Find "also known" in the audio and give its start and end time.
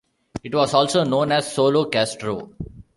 0.73-1.31